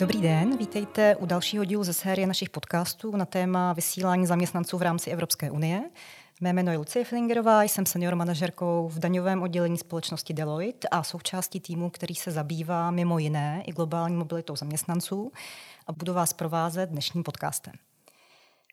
[0.00, 4.82] Dobrý den, vítejte u dalšího dílu ze série našich podcastů na téma vysílání zaměstnanců v
[4.82, 5.90] rámci Evropské unie.
[6.40, 11.60] Mé jméno je Lucie Flingerová, jsem senior manažerkou v daňovém oddělení společnosti Deloitte a součástí
[11.60, 15.32] týmu, který se zabývá mimo jiné i globální mobilitou zaměstnanců
[15.86, 17.74] a budu vás provázet dnešním podcastem.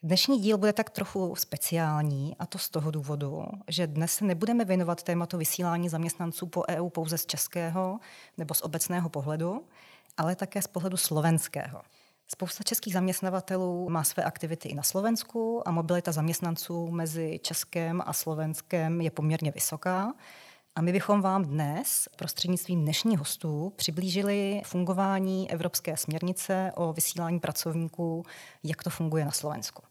[0.04, 4.66] Dnešní díl bude tak trochu speciální a to z toho důvodu, že dnes se nebudeme
[4.66, 8.00] věnovat tématu vysílání zaměstnanců po EU pouze z českého
[8.38, 9.64] nebo z obecného pohledu,
[10.18, 11.82] ale také z pohledu slovenského.
[12.28, 18.14] Spousta českých zaměstnavatelů má své aktivity i na Slovensku a mobilita zaměstnanců mezi Českém a
[18.14, 20.14] Slovenskem je poměrně vysoká.
[20.76, 28.26] A my bychom vám dnes prostřednictvím dnešních hostů přiblížili fungování Evropské směrnice o vysílání pracovníků,
[28.64, 29.84] jak to funguje na Slovensku.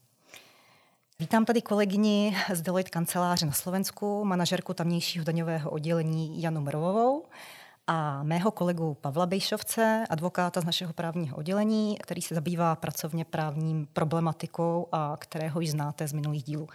[1.19, 7.25] Vítám tady kolegyni z Deloitte kanceláře na Slovensku, manažerku tamnějšího daňového oddělení Janu Mrovovou
[7.87, 13.89] a mého kolegu Pavla Bejšovce, advokáta z našeho právního oddělení, který se zabývá pracovně právním
[13.93, 16.69] problematikou a kterého již znáte z minulých dílů.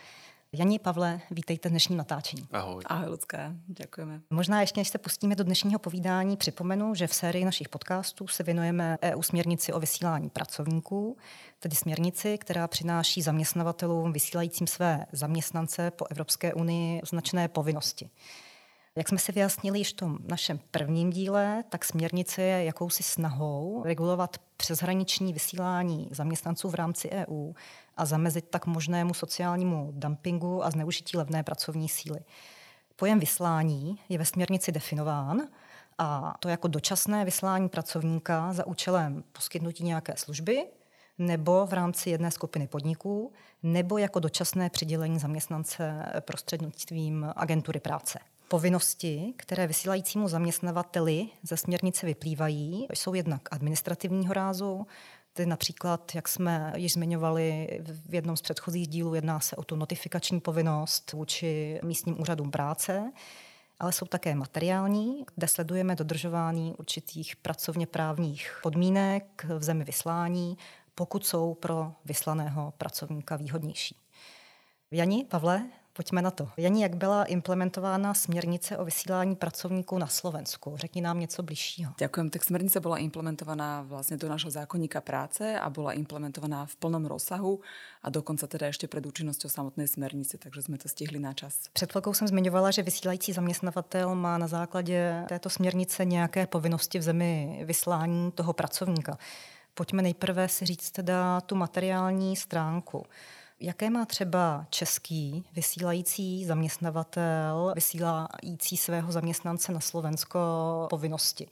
[0.54, 2.48] Janí Pavle, vítejte v dnešním natáčení.
[2.52, 2.84] Ahoj.
[2.86, 4.22] Ahoj, Lucka, děkujeme.
[4.30, 8.44] Možná ještě, než se pustíme do dnešního povídání, připomenu, že v sérii našich podcastů se
[8.44, 11.18] věnujeme EU směrnici o vysílání pracovníků,
[11.60, 18.10] tedy směrnici, která přináší zaměstnavatelům vysílajícím své zaměstnance po Evropské unii značné povinnosti.
[18.96, 23.84] Jak jsme si vyjasnili již v tom našem prvním díle, tak směrnice je jakousi snahou
[23.86, 27.54] regulovat přeshraniční vysílání zaměstnanců v rámci EU
[27.98, 32.20] a zamezit tak možnému sociálnímu dumpingu a zneužití levné pracovní síly.
[32.96, 35.42] Pojem vyslání je ve směrnici definován
[35.98, 40.68] a to jako dočasné vyslání pracovníka za účelem poskytnutí nějaké služby
[41.18, 43.32] nebo v rámci jedné skupiny podniků,
[43.64, 48.20] nebo jako dočasné přidělení zaměstnance prostřednictvím agentury práce.
[48.52, 54.88] Povinnosti, které vysílajícímu zaměstnavateli ze směrnice vyplývají, jsou jednak administrativního rázu,
[55.34, 59.76] Tedy například, jak jsme již zmiňovali v jednom z předchozích dílů, jedná se o tu
[59.76, 63.12] notifikační povinnost vůči místním úřadům práce,
[63.80, 70.58] ale jsou také materiální, kde sledujeme dodržování určitých pracovně právních podmínek v zemi vyslání,
[70.96, 73.96] pokud jsou pro vyslaného pracovníka výhodnější.
[74.92, 75.70] Jani, Pavle,
[76.02, 76.50] Pojďme na to.
[76.58, 80.78] Janí, jak byla implementována směrnice o vysílání pracovníků na Slovensku?
[80.78, 81.94] Řekni nám něco bližšího.
[81.98, 82.30] Ďakujem.
[82.30, 87.60] Tak směrnice byla implementovaná vlastně do našeho zákonníka práce a byla implementovaná v plnom rozsahu
[88.04, 91.56] a dokonce teda ještě před účinností samotné směrnice, takže jsme to stihli na čas.
[91.74, 97.02] Před chvilkou jsem zmiňovala, že vysílající zaměstnavatel má na základě této směrnice nějaké povinnosti v
[97.02, 99.18] zemi vyslání toho pracovníka.
[99.74, 103.06] Pojďme nejprve si říct teda tu materiální stránku.
[103.64, 110.40] Jaké má třeba český vysílající zaměstnavatel, vysílající svého zaměstnance na Slovensko
[110.90, 111.48] povinnosti?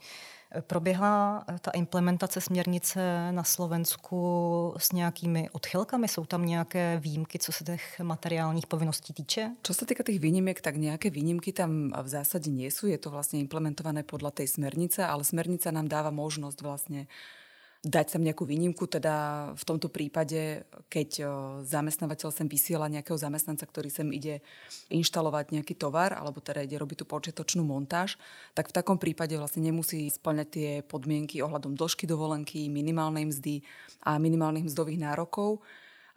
[0.61, 6.07] Proběhla ta implementace směrnice na Slovensku s nějakými odchylkami?
[6.07, 9.51] Jsou tam nějaké výjimky, co se těch materiálních povinností týče?
[9.63, 12.87] Co se týká těch výjimek, tak nějaké výjimky tam v zásadě nejsou.
[12.87, 17.07] Je to vlastně implementované podle té směrnice, ale směrnice nám dává možnost vlastně
[17.79, 21.23] dať sem nejakú výnimku, teda v tomto prípade, keď
[21.63, 24.43] zamestnávateľ sem vysiela nejakého zamestnanca, ktorý sem ide
[24.91, 28.19] inštalovať nejaký tovar, alebo teda ide robiť tú počiatočnú montáž,
[28.51, 33.63] tak v takom prípade vlastne nemusí splňať tie podmienky ohľadom dĺžky dovolenky, minimálnej mzdy
[34.03, 35.63] a minimálnych mzdových nárokov.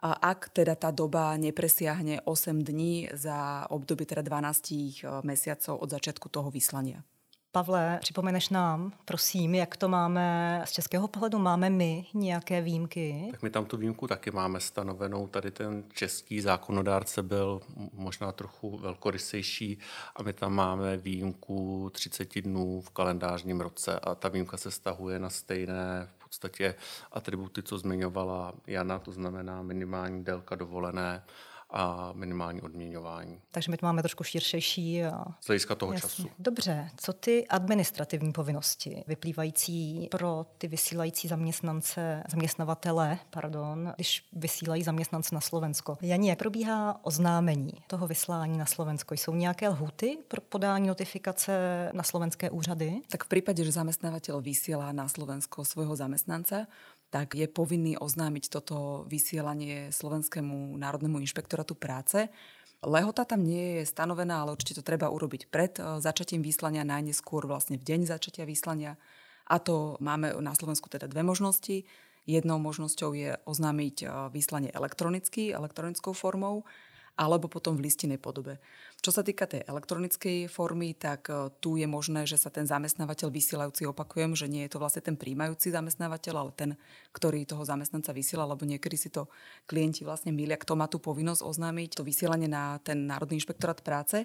[0.03, 6.27] A ak teda tá doba nepresiahne 8 dní za obdobie teda 12 mesiacov od začiatku
[6.27, 7.07] toho vyslania.
[7.55, 11.39] Pavle, připomeneš nám, prosím, jak to máme z českého pohledu?
[11.39, 13.29] Máme my nějaké výjimky?
[13.31, 15.27] Tak my tam tu výjimku taky máme stanovenou.
[15.27, 17.61] Tady ten český zákonodárce byl
[17.93, 19.79] možná trochu velkorysejší
[20.17, 25.19] a my tam máme výjimku 30 dnů v kalendářním roce a ta výjimka se stahuje
[25.19, 26.75] na stejné v podstatě
[27.13, 31.23] atributy, co zmiňovala Jana, to znamená minimální délka dovolené
[31.73, 33.41] a minimální odměňování.
[33.51, 35.05] Takže my to máme trošku širšejší.
[35.05, 35.25] A...
[35.41, 36.09] Z hlediska toho Jasně.
[36.09, 36.29] času.
[36.39, 45.35] Dobře, co ty administrativní povinnosti vyplývající pro ty vysílající zaměstnance, zaměstnavatele, pardon, když vysílají zaměstnance
[45.35, 45.99] na Slovensko?
[46.03, 49.15] Janí, jak probíhá oznámení toho vyslání na Slovensko?
[49.15, 53.01] Jsou nějaké lhuty pro podání notifikace na slovenské úřady?
[53.11, 56.67] Tak v případě, že zaměstnavatel vysílá na Slovensko svého zaměstnance,
[57.13, 62.33] tak je povinný oznámiť toto vysielanie Slovenskému národnému inšpektorátu práce.
[62.81, 67.45] Lehota tam nie je stanovená, ale určite to treba urobiť pred eh, začatím výslania, najneskôr
[67.45, 68.97] vlastne v deň začatia výslania.
[69.45, 71.85] A to máme na Slovensku teda dve možnosti.
[72.25, 76.65] Jednou možnosťou je oznámiť eh, výslanie elektronicky, elektronickou formou
[77.13, 78.57] alebo potom v listinej podobe.
[79.05, 83.29] Čo sa týka tej elektronickej formy, tak e, tu je možné, že sa ten zamestnávateľ
[83.29, 86.71] vysielajúci, opakujem, že nie je to vlastne ten príjmajúci zamestnávateľ, ale ten,
[87.13, 89.29] ktorý toho zamestnanca vysiela, lebo niekedy si to
[89.69, 94.25] klienti vlastne milia, kto má tú povinnosť oznámiť to vysielanie na ten Národný inšpektorát práce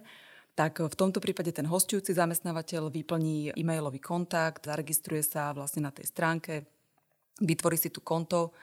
[0.57, 6.09] tak v tomto prípade ten hostujúci zamestnávateľ vyplní e-mailový kontakt, zaregistruje sa vlastne na tej
[6.09, 6.65] stránke,
[7.37, 8.57] vytvorí si tu konto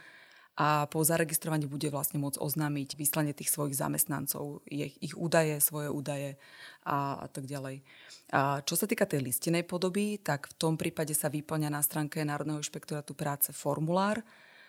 [0.55, 5.91] a po zaregistrovaní bude vlastne môcť oznámiť vyslanie tých svojich zamestnancov, ich, ich údaje, svoje
[5.91, 6.39] údaje
[6.87, 7.83] a, a tak ďalej.
[8.31, 12.23] A čo sa týka tej listinej podoby, tak v tom prípade sa vyplňa na stránke
[12.23, 14.23] Národného inšpektorátu práce formulár,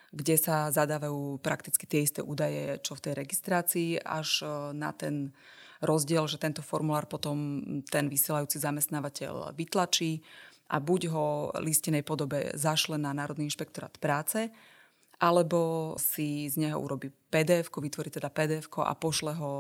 [0.10, 4.42] kde sa zadávajú prakticky tie isté údaje, čo v tej registrácii, až
[4.74, 5.38] na ten
[5.86, 10.24] rozdiel, že tento formulár potom ten vysielajúci zamestnávateľ vytlačí
[10.72, 14.50] a buď ho listinej podobe zašle na Národný inšpektorát práce,
[15.20, 19.52] alebo si z neho urobí pdf vytvorí teda pdf a pošle ho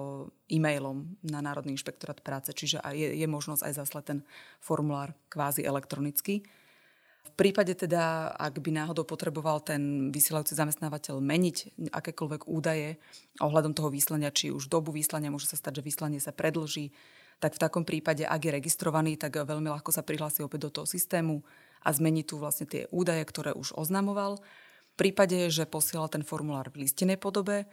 [0.52, 2.52] e-mailom na Národný inšpektorát práce.
[2.52, 4.19] Čiže je, je možnosť aj zaslať ten
[4.60, 6.44] formulár kvázi elektronicky.
[7.25, 13.01] V prípade teda, ak by náhodou potreboval ten vysielajúci zamestnávateľ meniť akékoľvek údaje
[13.42, 16.94] ohľadom toho vyslania, či už dobu vyslania, môže sa stať, že vyslanie sa predlží,
[17.44, 20.88] tak v takom prípade, ak je registrovaný, tak veľmi ľahko sa prihlási opäť do toho
[20.88, 21.44] systému
[21.84, 24.40] a zmení tu vlastne tie údaje, ktoré už oznamoval.
[24.96, 27.68] V prípade, že posiela ten formulár v listenej podobe,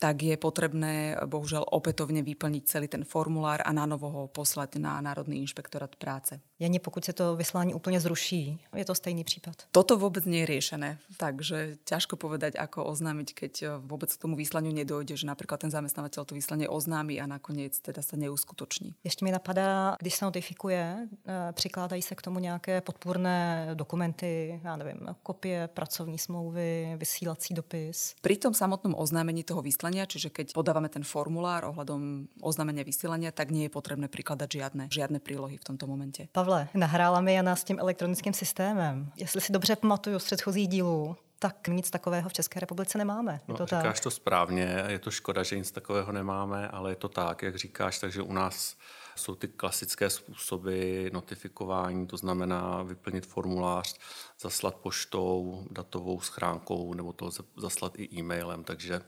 [0.00, 4.96] tak je potrebné bohužiaľ opätovne vyplniť celý ten formulár a na novo ho poslať na
[5.04, 6.40] Národný inšpektorát práce.
[6.58, 9.56] Jen pokud se to vyslání úplně zruší, je to stejný případ?
[9.72, 13.52] Toto vôbec nie je riešené, takže ťažko povedať, ako oznámiť, keď
[13.84, 18.00] vôbec k tomu vyslaniu nedojde, že napríklad ten zamestnávateľ to vyslanie oznámí a nakoniec teda
[18.00, 18.94] sa neuskutoční.
[19.04, 24.76] Ještě mi napadá, když se notifikuje, eh, přikládají se k tomu nějaké podpůrné dokumenty, já
[24.76, 28.14] nevím, kopie pracovní smlouvy, vysílací dopis.
[28.20, 33.34] Pri tom samotnom oznámení toho vyslania vysielania, čiže keď podávame ten formulár ohľadom oznámenia vysielania,
[33.34, 36.30] tak nie je potrebné prikladať žiadne, žiadne prílohy v tomto momente.
[36.30, 39.10] Pavle, nahrála mi Jana s tím elektronickým systémem.
[39.16, 43.40] Jestli si dobře pamatuju z předchozích dílů, tak nic takového v České republice nemáme.
[43.48, 44.04] Je no, to říkáš tak?
[44.04, 47.98] to správně, je to škoda, že nic takového nemáme, ale je to tak, jak říkáš,
[47.98, 48.76] takže u nás
[49.20, 53.94] jsou ty klasické způsoby notifikování, to znamená vyplnit formulář,
[54.40, 59.00] zaslat poštou, datovou schránkou nebo to zaslat i e-mailem, takže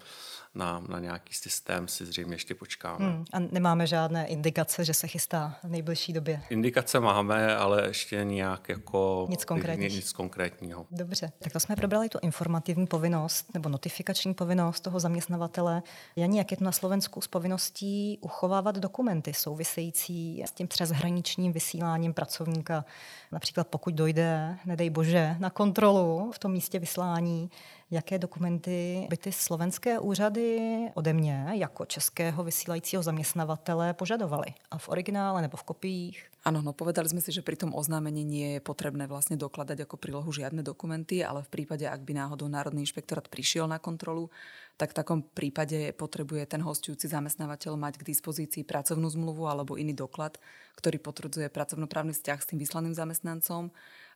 [0.54, 3.04] na, na nějaký systém si zřejmě ještě počkáme.
[3.04, 6.42] Hmm, a nemáme žádné indikace, že se chystá v nejbližší době?
[6.50, 9.26] Indikace máme, ale ještě nějak jako...
[9.30, 9.94] Nic konkrétního.
[9.94, 10.86] Nic konkrétního.
[10.90, 15.82] Dobře, tak to jsme probrali tu informativní povinnost nebo notifikační povinnost toho zaměstnavatele.
[16.16, 20.01] Janí, jak je to na Slovensku s povinností uchovávat dokumenty související
[20.46, 22.84] s tím přeshraničním vysíláním pracovníka?
[23.32, 27.50] Například pokud dojde, nedej bože, na kontrolu v tom místě vyslání,
[27.92, 30.58] jaké dokumenty by ty slovenské úřady
[30.94, 34.46] ode mě jako českého vysílajícího zaměstnavatele požadovaly.
[34.70, 36.32] A v originále nebo v kopiích?
[36.42, 39.94] Áno, no povedali sme si, že pri tom oznámení nie je potrebné vlastne dokladať ako
[39.94, 44.26] prílohu žiadne dokumenty, ale v prípade, ak by náhodou Národný inšpektorát prišiel na kontrolu,
[44.74, 49.94] tak v takom prípade potrebuje ten hostujúci zamestnávateľ mať k dispozícii pracovnú zmluvu alebo iný
[49.94, 50.42] doklad,
[50.74, 53.70] ktorý potvrdzuje pracovnoprávny vzťah s tým vyslaným zamestnancom.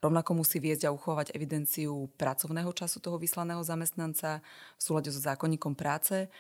[0.07, 4.39] Rovnako musí viesť a uchovať evidenciu pracovného času toho vyslaného zamestnanca
[4.79, 6.31] v súlade so zákonníkom práce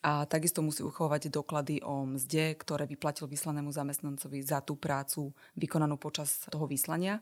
[0.00, 6.00] a takisto musí uchovať doklady o mzde, ktoré vyplatil vyslanému zamestnancovi za tú prácu vykonanú
[6.00, 7.20] počas toho vyslania.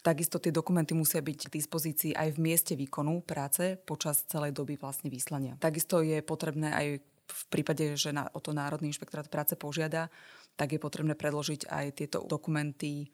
[0.00, 4.80] Takisto tie dokumenty musia byť k dispozícii aj v mieste výkonu práce počas celej doby
[4.80, 5.60] vlastne vyslania.
[5.60, 6.86] Takisto je potrebné aj
[7.28, 10.08] v prípade, že na, o to Národný inšpektorát práce požiada,
[10.56, 13.12] tak je potrebné predložiť aj tieto dokumenty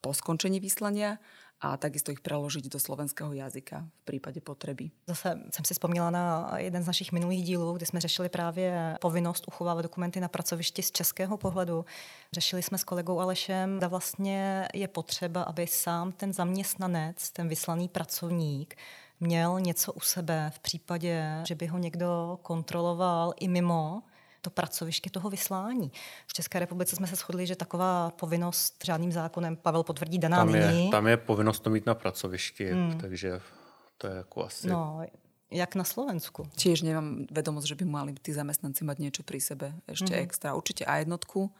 [0.00, 1.20] po skončení vyslania
[1.60, 4.90] a takisto ich preložiť do slovenského jazyka v případě potřeby.
[5.06, 9.44] Zase jsem si vzpomněla na jeden z našich minulých dílů, kdy jsme řešili právě povinnost
[9.48, 11.84] uchovávat dokumenty na pracovišti z českého pohledu.
[12.32, 17.88] Řešili jsme s kolegou Alešem, že vlastně je potřeba, aby sám ten zaměstnanec, ten vyslaný
[17.88, 18.76] pracovník,
[19.20, 24.02] měl něco u sebe v případě, že by ho někdo kontroloval i mimo
[24.40, 25.92] to pracoviště toho vyslání.
[26.26, 30.54] V České republice jsme se shodli, že taková povinnost žádným zákonem, Pavel potvrdí, daná tam
[30.54, 30.90] je, není.
[30.90, 32.98] Tam je povinnost to mít na pracovišti, hmm.
[33.00, 33.40] takže
[33.98, 34.68] to je jako asi...
[34.68, 35.00] No,
[35.50, 36.46] jak na Slovensku.
[36.54, 40.26] Tiež nemám vedomosť, že by mali tí zamestnanci mať niečo pri sebe ešte mm-hmm.
[40.30, 40.54] extra.
[40.54, 41.50] Určite aj jednotku,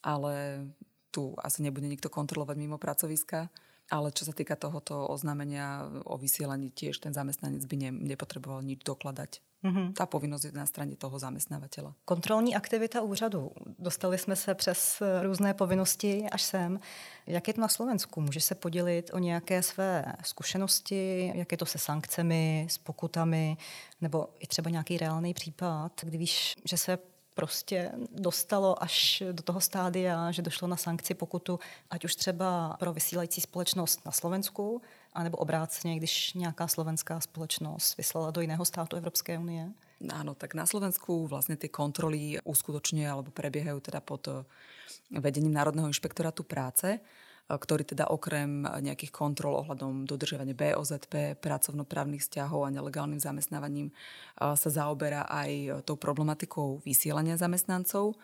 [0.00, 0.64] ale
[1.12, 3.52] tu asi nebude nikto kontrolovať mimo pracoviska.
[3.90, 8.84] Ale čo sa týka tohoto oznámenia o vysielaní, tiež ten zamestnanec by ne, nepotreboval nič
[8.84, 9.40] dokladať.
[9.64, 9.92] Mm-hmm.
[9.92, 11.92] Ta povinnost je na straně toho zaměstnavatele.
[12.04, 13.50] Kontrolní aktivita úřadu.
[13.78, 16.80] Dostali jsme se přes různé povinnosti až sem.
[17.26, 18.20] Jak je to na Slovensku?
[18.20, 21.32] Může se podělit o nějaké své zkušenosti?
[21.34, 23.56] Jak je to se sankcemi, s pokutami?
[24.00, 26.98] Nebo i třeba nějaký reálný případ, kdy víš, že se
[27.38, 32.90] prostě dostalo až do toho stádia, že došlo na sankci pokutu, ať už třeba pro
[32.92, 34.82] vysílající společnost na Slovensku,
[35.14, 39.70] anebo obráceně, když nějaká slovenská společnost vyslala do jiného státu Evropské unie?
[40.10, 44.46] Áno, tak na Slovensku vlastne tie kontroly uskutočňuje alebo prebiehajú teda pod
[45.10, 46.98] vedením Národného inšpektorátu práce,
[47.48, 54.68] ktorý teda okrem nejakých kontrol ohľadom dodržiavania BOZP, pracovnoprávnych vzťahov a nelegálnym zamestnávaním eh, sa
[54.68, 58.20] zaoberá aj tou problematikou vysielania zamestnancov.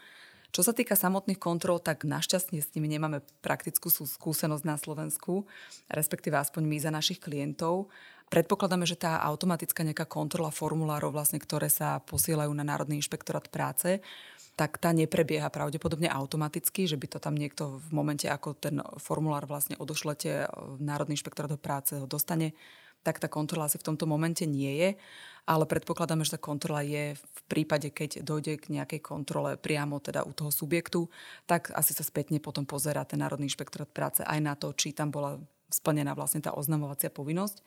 [0.54, 5.50] Čo sa týka samotných kontrol, tak našťastne s nimi nemáme praktickú skúsenosť na Slovensku,
[5.90, 7.90] respektíve aspoň my za našich klientov.
[8.32, 14.02] Predpokladáme, že tá automatická nejaká kontrola formulárov, vlastne, ktoré sa posielajú na Národný inšpektorát práce,
[14.54, 19.46] tak tá neprebieha pravdepodobne automaticky, že by to tam niekto v momente, ako ten formulár
[19.50, 20.46] vlastne odošlete,
[20.78, 22.54] Národný inšpektorát práce ho dostane,
[23.04, 24.90] tak tá kontrola asi v tomto momente nie je
[25.44, 30.24] ale predpokladáme, že tá kontrola je v prípade, keď dojde k nejakej kontrole priamo teda
[30.24, 31.12] u toho subjektu,
[31.44, 35.12] tak asi sa spätne potom pozera ten Národný inšpektorát práce aj na to, či tam
[35.12, 35.36] bola
[35.68, 37.60] splnená vlastne tá oznamovacia povinnosť.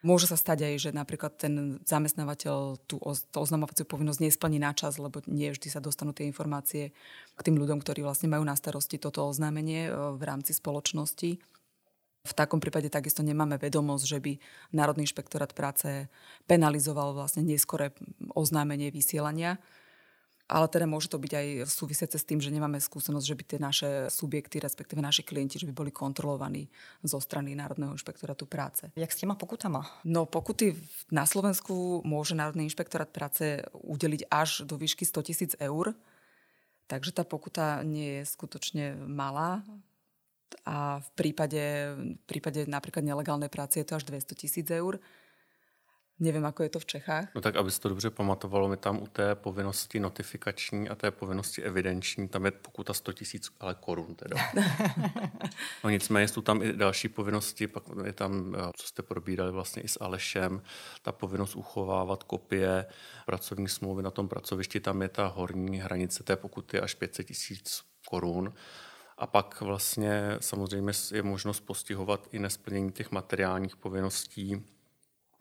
[0.00, 4.96] Môže sa stať aj, že napríklad ten zamestnávateľ tú, tú oznamovaciu povinnosť nesplní na čas,
[4.96, 6.96] lebo nie vždy sa dostanú tie informácie
[7.36, 11.36] k tým ľuďom, ktorí vlastne majú na starosti toto oznámenie e, v rámci spoločnosti.
[12.20, 14.32] V takom prípade takisto nemáme vedomosť, že by
[14.72, 16.08] Národný inšpektorát práce
[16.48, 17.92] penalizoval vlastne neskore
[18.32, 19.60] oznámenie vysielania.
[20.50, 23.58] Ale teda môže to byť aj súvisiace s tým, že nemáme skúsenosť, že by tie
[23.62, 26.66] naše subjekty, respektíve naši klienti, že by boli kontrolovaní
[27.06, 28.90] zo strany Národného inšpektorátu práce.
[28.98, 29.86] Jak s těma pokutama?
[30.02, 30.74] No pokuty
[31.14, 35.94] na Slovensku môže Národný inšpektorát práce udeliť až do výšky 100 tisíc eur.
[36.90, 39.62] Takže tá pokuta nie je skutočne malá
[40.66, 41.62] a v prípade,
[41.94, 44.98] v prípade napríklad nelegálnej práce je to až 200 tisíc eur.
[46.20, 47.28] Nevím, ako je to v Čechách.
[47.34, 51.10] No tak, aby se to dobře pamatovalo, my tam u té povinnosti notifikační a té
[51.10, 54.36] povinnosti evidenční, tam je pokuta 100 tisíc, ale korun teda.
[55.84, 59.82] no nicméně jsou tam i další povinnosti, pak je tam, eh, co jste probírali vlastně
[59.82, 60.62] i s Alešem,
[61.02, 62.86] ta povinnost uchovávat kopie
[63.26, 67.82] pracovní smlouvy na tom pracovišti, tam je ta horní hranice té pokuty až 500 tisíc
[68.08, 68.52] korun.
[69.18, 74.64] A pak vlastně samozřejmě je možnost postihovat i nesplnění těch materiálních povinností.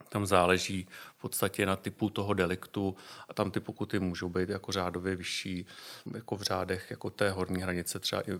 [0.09, 0.87] Tam záleží
[1.17, 2.95] v podstatě na typu toho deliktu
[3.29, 5.65] a tam ty pokuty můžou být jako řádově vyšší,
[6.13, 8.39] jako v řádech jako té horní hranice třeba i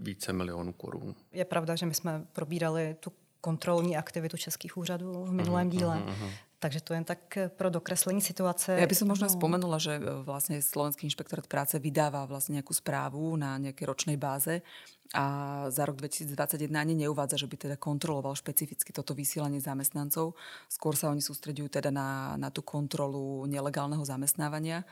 [0.00, 1.14] více milionů korun.
[1.32, 3.12] Je pravda, že my jsme probírali tu
[3.44, 6.00] kontrolní aktivitu českých úřadů v minulém díle.
[6.00, 6.30] Uh-huh.
[6.58, 7.20] Takže to jen tak
[7.60, 8.72] pro dokreslení situace.
[8.80, 9.36] Ja by som možno no.
[9.36, 14.64] spomenula, že e, vlastne Slovenský inšpektorát práce vydáva vlastne nejakú správu na nejakej ročnej báze
[15.12, 20.40] a za rok 2021 ani neuvádza, že by teda kontroloval špecificky toto vysielanie zamestnancov.
[20.72, 24.88] Skôr sa oni sústredujú teda na, na tú kontrolu nelegálneho zamestnávania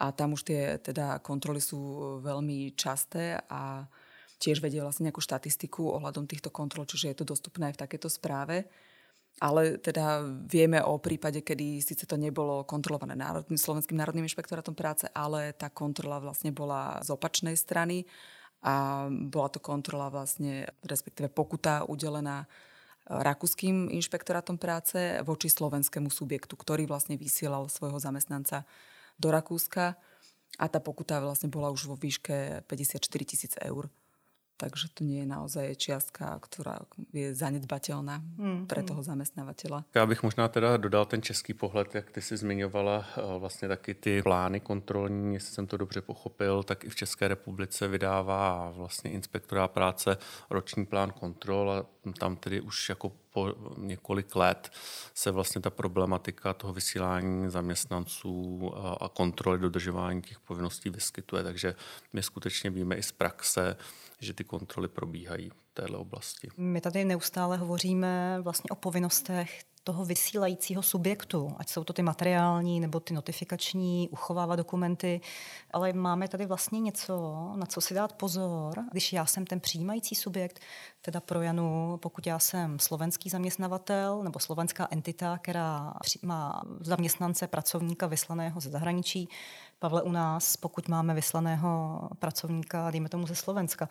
[0.00, 1.76] a tam už tie teda kontroly sú
[2.24, 3.84] veľmi časté a
[4.42, 8.10] tiež vedie vlastne nejakú štatistiku ohľadom týchto kontrol, čiže je to dostupné aj v takéto
[8.10, 8.66] správe.
[9.40, 15.08] Ale teda vieme o prípade, kedy síce to nebolo kontrolované národným, Slovenským národným inšpektorátom práce,
[15.14, 18.04] ale tá kontrola vlastne bola z opačnej strany
[18.60, 22.44] a bola to kontrola vlastne, respektíve pokuta udelená
[23.08, 28.62] rakúským inšpektorátom práce voči slovenskému subjektu, ktorý vlastne vysielal svojho zamestnanca
[29.18, 29.98] do Rakúska
[30.60, 33.90] a tá pokuta vlastne bola už vo výške 54 tisíc eur.
[34.62, 39.90] Takže to nie je naozaj čiastka, ktorá je zanedbateľná mm, pre toho zamestnávateľa.
[39.94, 43.94] Já bych možná teda dodal ten český pohled, jak ty si zmiňovala, eh, vlastně taky
[43.94, 49.10] ty plány kontrolní, jestli jsem to dobře pochopil, tak i v České republice vydává vlastně
[49.10, 50.16] inspektora práce
[50.50, 51.86] roční plán kontrol a
[52.18, 54.70] tam tedy už jako po několik let
[55.14, 61.42] se vlastně ta problematika toho vysílání zaměstnanců a kontroly dodržování těch povinností vyskytuje.
[61.42, 61.74] Takže
[62.12, 63.76] my skutečně víme i z praxe,
[64.22, 66.48] že ty kontroly probíhají v této oblasti.
[66.56, 72.80] My tady neustále hovoříme vlastně o povinnostech toho vysílajícího subjektu, ať jsou to ty materiální
[72.80, 75.20] nebo ty notifikační, uchovávat dokumenty,
[75.70, 80.14] ale máme tady vlastně něco, na co si dát pozor, když já jsem ten přijímající
[80.14, 80.60] subjekt,
[81.00, 88.06] teda pro Janu, pokud já jsem slovenský zaměstnavatel nebo slovenská entita, která má zaměstnance, pracovníka
[88.06, 89.28] vyslaného ze zahraničí,
[89.82, 93.88] Pavle, u nás, pokud máme vyslaného pracovníka, dejme tomu ze Slovenska,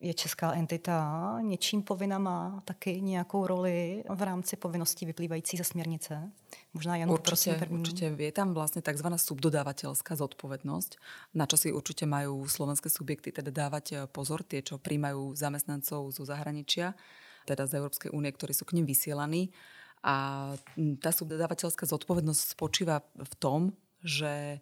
[0.00, 6.30] je česká entita něčím povinna má taky nějakou roli v rámci povinností vyplývající ze směrnice?
[6.74, 9.06] Možná Jan určite, určite je tam vlastne tzv.
[9.06, 10.98] subdodávateľská zodpovednosť,
[11.38, 16.10] na čo si určite majú slovenské subjekty teda dávať eh, pozor, tie, čo príjmajú zamestnancov
[16.10, 16.98] zo zahraničia,
[17.46, 19.54] teda z Európskej únie, ktorí sú k nim vysielaní.
[20.02, 23.60] A hm, tá subdodávateľská zodpovednosť spočíva v tom,
[24.02, 24.58] že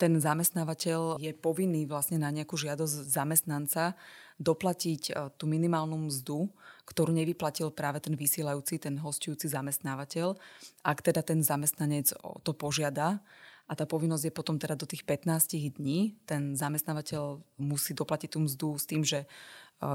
[0.00, 3.94] ten zamestnávateľ je povinný vlastne na nejakú žiadosť zamestnanca
[4.42, 6.50] doplatiť e, tú minimálnu mzdu,
[6.88, 10.34] ktorú nevyplatil práve ten vysielajúci, ten hostujúci zamestnávateľ.
[10.82, 12.10] Ak teda ten zamestnanec
[12.42, 13.22] to požiada,
[13.66, 18.38] a tá povinnosť je potom teda do tých 15 dní, ten zamestnávateľ musí doplatiť tú
[18.44, 19.26] mzdu s tým, že e,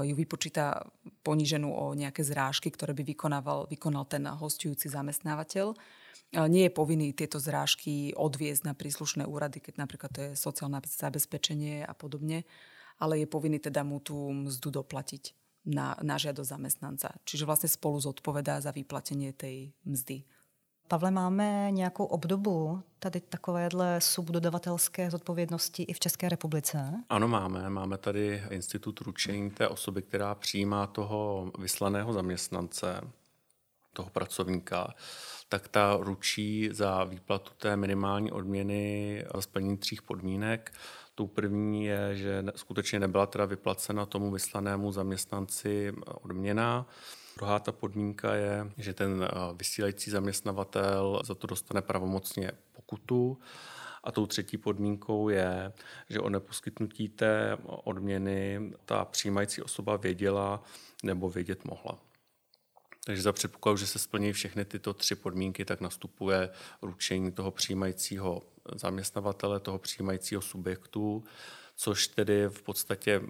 [0.08, 0.88] ju vypočíta
[1.22, 5.76] poníženú o nejaké zrážky, ktoré by vykonával, vykonal ten hostujúci zamestnávateľ
[6.32, 11.88] nie je povinný tieto zrážky odviezť na príslušné úrady, keď napríklad to je sociálne zabezpečenie
[11.88, 12.44] a podobne,
[13.00, 15.32] ale je povinný teda mu tú mzdu doplatiť
[15.68, 17.08] na, na žiadosť zamestnanca.
[17.24, 20.28] Čiže vlastne spolu zodpovedá za vyplatenie tej mzdy.
[20.88, 26.94] Pavle, máme nějakou obdobu tady takovéhle subdodavatelské zodpovědnosti i v České republice?
[27.08, 27.70] Ano, máme.
[27.70, 33.00] Máme tady institut ručení té osoby, která přijímá toho vyslaného zaměstnance,
[33.92, 34.94] toho pracovníka
[35.48, 40.72] tak ta ručí za výplatu té minimální odměny za splnění tří podmínek.
[41.14, 46.86] Tou první je, že skutečně nebyla teda vyplacena tomu vyslanému zaměstnanci odměna.
[47.38, 53.38] Druhá ta podmínka je, že ten eh, vysílající zaměstnavatel za to dostane pravomocně pokutu.
[54.04, 55.72] A tou třetí podmínkou je,
[56.08, 60.62] že o neposkytnutí té odměny ta přijímající osoba věděla
[61.02, 61.98] nebo vědět mohla.
[63.04, 66.50] Takže za předpokladu, že se splní všechny tyto tři podmínky, tak nastupuje
[66.82, 68.42] ručení toho přijímajícího
[68.74, 71.24] zaměstnavatele, toho přijímajícího subjektu
[71.80, 73.22] což tedy v podstatě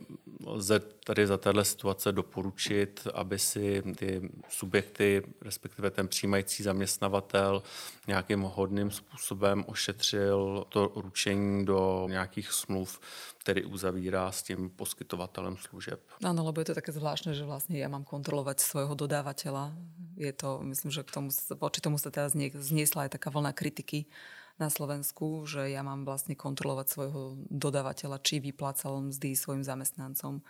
[0.47, 7.63] lze tady za téhle situace doporučit, aby si ty subjekty, respektive ten přijímající zaměstnavatel
[8.07, 13.01] nějakým hodným způsobem ošetřil to ručení do nějakých smluv,
[13.39, 16.01] který uzavírá s tím poskytovatelem služeb.
[16.25, 19.73] Ano, lebo je to také zvláštne, že vlastně já mám kontrolovat svojho dodávateľa.
[20.17, 21.31] Je to, myslím, že k tomu,
[21.83, 24.09] tomu sa teraz zniesla aj taká vlna kritiky
[24.59, 30.43] na Slovensku, že ja mám vlastne kontrolovať svojho dodávateľa, či vyplácal mzdy svojim zamestnancom.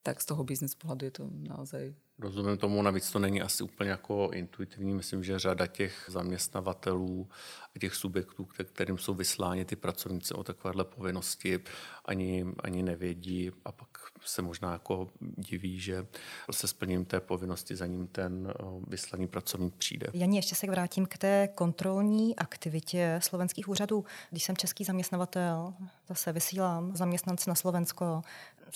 [0.00, 1.84] Tak z toho biznes pohľadu je to naozaj
[2.18, 4.94] Rozumím tomu, navíc to není asi úplně jako intuitivní.
[4.94, 7.28] Myslím, že řada těch zaměstnavatelů
[7.76, 11.60] a těch subjektů, kterým jsou vysláni ty pracovníci o takovéhle povinnosti,
[12.04, 13.88] ani, ani nevědí a pak
[14.24, 16.06] se možná jako diví, že
[16.50, 18.52] se splním té povinnosti za ním ten
[18.88, 20.06] vyslaný pracovník přijde.
[20.12, 24.04] Janí, ještě se vrátím k té kontrolní aktivitě slovenských úřadů.
[24.30, 25.74] Když jsem český zaměstnavatel,
[26.08, 28.22] zase vysílám zaměstnance na Slovensko,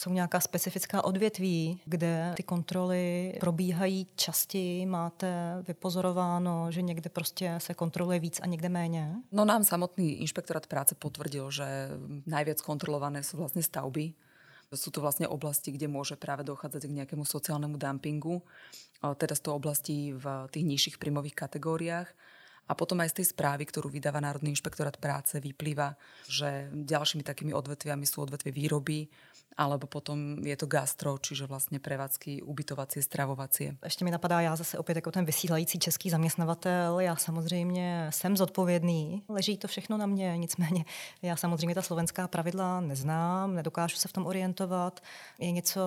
[0.01, 4.87] jsou nějaká specifická odvětví, kde ty kontroly probíhají častěji?
[4.87, 9.15] Máte vypozorováno, že někde prostě se kontroluje víc a někde méně?
[9.33, 11.65] No nám samotný inšpektorát práce potvrdil, že
[12.27, 14.17] najviac kontrolované sú vlastne stavby.
[14.71, 18.41] Sú to vlastne oblasti, kde môže práve dochádzať k nejakému sociálnemu dumpingu,
[19.03, 22.09] teda z toho oblasti v tých nižších príjmových kategóriách.
[22.71, 25.99] A potom aj z tej správy, ktorú vydáva Národný inšpektorát práce, vyplýva,
[26.31, 29.11] že ďalšími takými odvetviami sú odvetvie výroby,
[29.59, 33.77] alebo potom je to gastro, čiže vlastně prevádzky ubytovacie, stravovacie.
[33.85, 39.23] Ještě mi napadá, já zase opět jako ten vysílající český zaměstnavatel, já samozřejmě jsem zodpovědný,
[39.29, 40.85] leží to všechno na mě, nicméně
[41.23, 45.01] já samozřejmě ta slovenská pravidla neznám, nedokážu se v tom orientovat.
[45.39, 45.81] Je něco,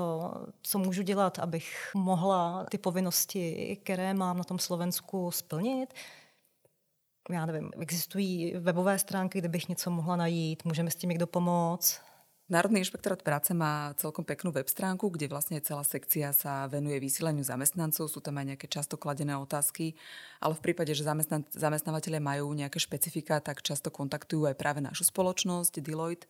[0.62, 5.94] co můžu dělat, abych mohla ty povinnosti, které mám na tom Slovensku, splnit?
[7.30, 11.28] Já nevím, existují webové stránky, kde bych něco mohla najít, může mi s tím někdo
[11.28, 12.02] pomoct?
[12.50, 17.40] Národný inšpektorát práce má celkom peknú web stránku, kde vlastne celá sekcia sa venuje vysielaniu
[17.40, 19.96] zamestnancov, sú tam aj nejaké často kladené otázky,
[20.44, 25.08] ale v prípade, že zamestnan- zamestnávateľe majú nejaké špecifika, tak často kontaktujú aj práve našu
[25.08, 26.28] spoločnosť Deloitte,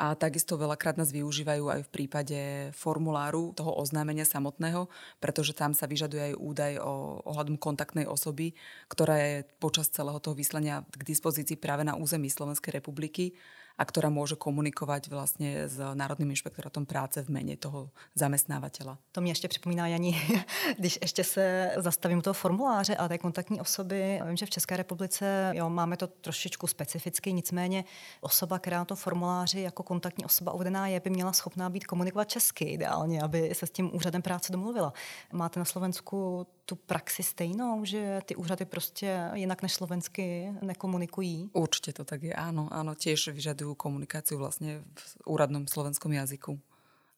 [0.00, 2.40] a takisto veľakrát nás využívajú aj v prípade
[2.72, 4.88] formuláru toho oznámenia samotného,
[5.20, 8.56] pretože tam sa vyžaduje aj údaj o ohľadom kontaktnej osoby,
[8.88, 13.36] ktorá je počas celého toho vyslania k dispozícii práve na území Slovenskej republiky
[13.78, 18.98] a ktorá môže komunikovať vlastně s Národným inšpektorátom práce v mene toho zamestnávateľa.
[19.12, 20.20] To mě ještě připomíná, Janí,
[20.78, 24.20] když ještě se zastavím u toho formuláře a té kontaktní osoby.
[24.26, 27.84] Vím, že v České republice jo, máme to trošičku specificky, nicméně
[28.20, 32.28] osoba, která na tom formuláři jako kontaktní osoba uvedená je, by měla schopná být komunikovat
[32.28, 34.92] česky ideálně, aby se s tím úřadem práce domluvila.
[35.32, 41.50] Máte na Slovensku tu praxi stejnou, že ty úřady prostě jinak než slovensky nekomunikují?
[41.52, 46.60] Určitě to tak je, áno, áno, tiež vyžadujú komunikáciu vlastne v úradnom slovenskom jazyku.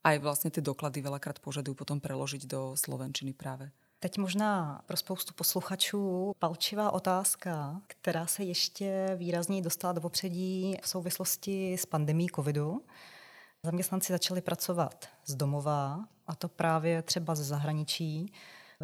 [0.04, 3.70] Aj vlastně ty doklady veľakrát požadujú potom preložiť do slovenčiny práve.
[3.98, 10.88] Teď možná pro spoustu posluchačů palčivá otázka, která se ještě výrazněji dostala do popředí v
[10.88, 12.82] souvislosti s pandemí covidu.
[13.62, 18.32] Zaměstnanci začali pracovat z domova, a to právě třeba ze zahraničí.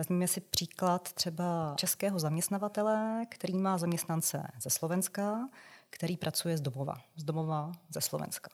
[0.01, 5.49] Vezměme si příklad třeba českého zaměstnavatele, který má zaměstnance ze Slovenska,
[5.91, 8.51] který pracuje z domova, z domova ze Slovenska.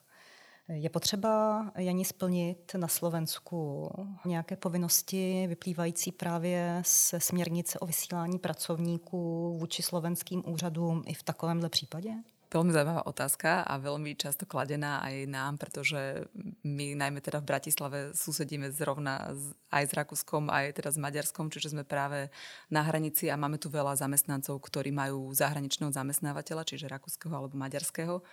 [0.68, 3.90] Je potřeba, Janí, splnit na Slovensku
[4.24, 11.68] nějaké povinnosti vyplývající právě se směrnice o vysílání pracovníků vůči slovenským úřadům i v takovémhle
[11.68, 12.10] případě?
[12.56, 16.24] Veľmi zaujímavá otázka a veľmi často kladená aj nám, pretože
[16.64, 19.36] my najmä teda v Bratislave susedíme zrovna
[19.68, 22.32] aj s Rakúskom, aj teda s Maďarskom, čiže sme práve
[22.72, 28.24] na hranici a máme tu veľa zamestnancov, ktorí majú zahraničného zamestnávateľa, čiže rakúskeho alebo maďarského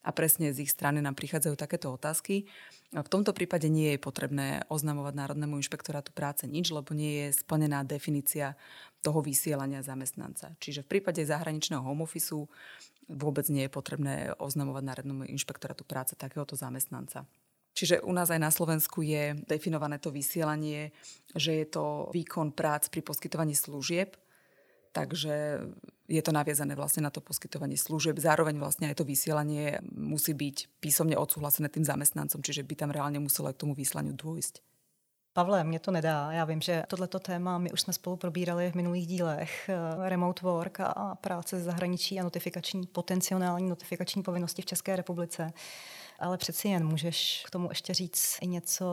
[0.00, 2.48] a presne z ich strany nám prichádzajú takéto otázky.
[2.92, 7.84] V tomto prípade nie je potrebné oznamovať Národnému inšpektorátu práce nič, lebo nie je splnená
[7.84, 8.56] definícia
[9.00, 10.56] toho vysielania zamestnanca.
[10.60, 12.32] Čiže v prípade zahraničného home office
[13.10, 17.26] vôbec nie je potrebné oznamovať Národnému inšpektorátu práce takéhoto zamestnanca.
[17.74, 20.90] Čiže u nás aj na Slovensku je definované to vysielanie,
[21.34, 24.18] že je to výkon prác pri poskytovaní služieb,
[24.90, 25.62] takže
[26.10, 28.18] je to naviazané vlastne na to poskytovanie služieb.
[28.18, 33.22] Zároveň vlastne aj to vysielanie musí byť písomne odsúhlasené tým zamestnancom, čiže by tam reálne
[33.22, 34.58] muselo aj k tomu vyslaniu dôjsť.
[35.32, 36.32] Pavle, mě to nedá.
[36.32, 39.68] Já vím, že tohleto téma my už jsme spolu probírali v minulých dílech.
[39.68, 45.52] Eh, remote work a práce z zahraničí a notifikační, potenciální notifikační povinnosti v České republice.
[46.18, 48.84] Ale přeci jen můžeš k tomu ještě říct i něco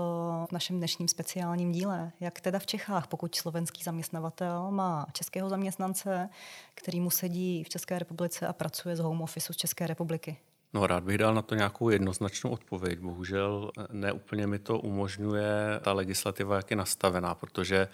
[0.50, 2.12] v našem dnešním speciálním díle.
[2.20, 6.30] Jak teda v Čechách, pokud slovenský zaměstnavatel má českého zaměstnance,
[6.76, 10.38] který mu sedí v České republice a pracuje z home office z České republiky?
[10.78, 13.00] No rád bych dal na to nějakou jednoznačnou odpověď.
[13.00, 17.88] Bohužel neúplně mi to umožňuje ta legislativa, jak je nastavená, protože,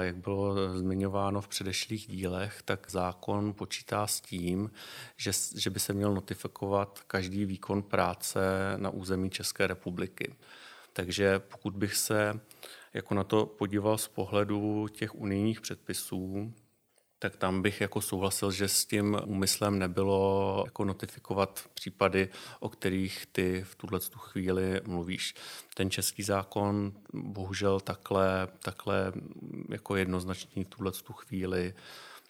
[0.00, 4.70] jak bylo zmiňováno v předešlých dílech, tak zákon počítá s tím,
[5.16, 8.40] že, že by se měl notifikovat každý výkon práce
[8.76, 10.34] na území České republiky.
[10.92, 12.40] Takže pokud bych se
[12.94, 16.52] jako na to podíval z pohledu těch unijních předpisů,
[17.22, 22.28] tak tam bych jako souhlasil, že s tím úmyslem nebylo jako notifikovat případy,
[22.60, 25.34] o kterých ty v tuhle tu chvíli mluvíš.
[25.74, 29.12] Ten český zákon bohužel takhle, takhle
[29.68, 31.74] jako jednoznačný v tuhle tu chvíli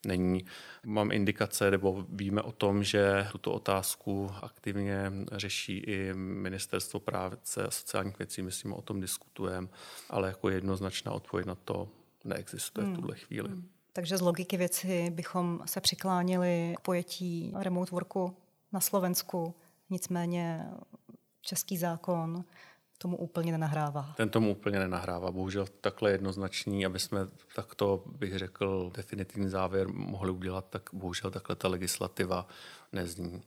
[0.07, 0.44] není.
[0.85, 7.70] Mám indikace, nebo víme o tom, že tuto otázku aktivně řeší i Ministerstvo práce a
[7.70, 9.68] sociálních věcí, myslím, o tom diskutujeme,
[10.11, 11.88] ale jako jednoznačná odpověď na to
[12.24, 12.94] neexistuje hmm.
[12.94, 13.48] v tuhle chvíli.
[13.48, 13.68] Hmm.
[13.92, 18.37] Takže z logiky věci bychom se přiklánili k pojetí remote worku
[18.72, 19.55] na Slovensku.
[19.90, 20.66] Nicméně
[21.40, 22.44] český zákon
[22.98, 24.14] tomu úplně nenahrává.
[24.16, 25.31] Ten tomu úplně nenahrává.
[25.31, 27.20] Bohužel takhle jednoznačný, aby jsme
[27.57, 32.46] takto, bych řekl, definitivní závěr mohli udělat, tak bohužel takhle ta legislativa
[32.92, 33.42] nezní.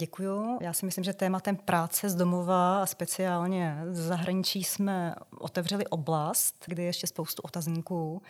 [0.00, 0.58] Děkuju.
[0.60, 6.64] Já si myslím, že tématem práce z domova a speciálně z zahraničí jsme otevřeli oblast,
[6.66, 8.22] kde je ještě spoustu otazníků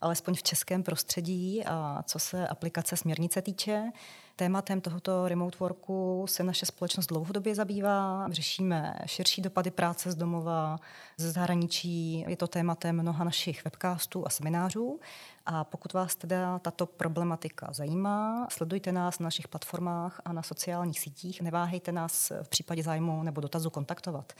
[0.00, 3.92] alespoň v českém prostředí a co se aplikace směrnice týče.
[4.36, 8.28] Tématem tohoto remote worku se naše společnost dlouhodobě zabývá.
[8.30, 10.78] Řešíme širší dopady práce z domova,
[11.16, 12.24] ze zahraničí.
[12.28, 15.00] Je to tématem mnoha našich webcastů a seminářů.
[15.46, 21.00] A pokud vás teda tato problematika zajímá, sledujte nás na našich platformách a na sociálních
[21.00, 21.40] sítích.
[21.40, 24.32] Neváhejte nás v případě zájmu nebo dotazu kontaktovat.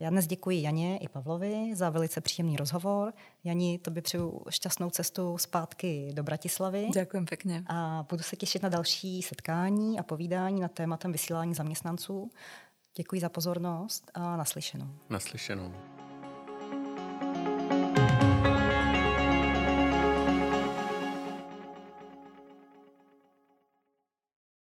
[0.00, 3.12] Já dnes děkuji Janě i Pavlovi za velice příjemný rozhovor.
[3.44, 6.88] Jani, by přeju šťastnou cestu zpátky do Bratislavy.
[6.94, 7.64] Děkuji pěkně.
[7.66, 12.30] A budu se těšit na další setkání a povídání na tématem vysílání zaměstnanců.
[12.96, 14.88] Děkuji za pozornost a naslyšenou.
[15.10, 15.95] Naslyšenou.